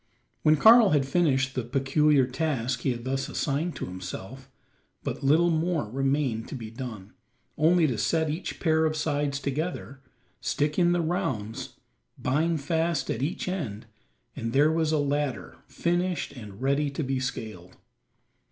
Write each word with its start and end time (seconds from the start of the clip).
When 0.41 0.57
Karl 0.57 0.89
had 0.89 1.05
finished 1.05 1.53
the 1.53 1.63
peculiar 1.63 2.25
task 2.25 2.79
he 2.79 2.89
had 2.91 3.03
thus 3.03 3.29
assigned 3.29 3.75
to 3.75 3.85
himself, 3.85 4.49
but 5.03 5.21
little 5.21 5.51
more 5.51 5.91
remained 5.91 6.47
to 6.47 6.55
be 6.55 6.71
done 6.71 7.13
only 7.55 7.85
to 7.85 7.99
set 7.99 8.27
each 8.27 8.59
pair 8.59 8.85
of 8.85 8.95
sides 8.95 9.39
together, 9.39 10.01
stick 10.41 10.79
in 10.79 10.91
the 10.91 11.01
rounds, 11.01 11.75
bind 12.17 12.61
fast 12.61 13.11
at 13.11 13.21
each 13.21 13.47
end, 13.47 13.85
and 14.35 14.53
there 14.53 14.71
was 14.71 14.91
a 14.91 14.97
ladder 14.97 15.57
finished 15.67 16.31
and 16.31 16.63
ready 16.63 16.89
to 16.89 17.03
be 17.03 17.19
scaled. 17.19 17.77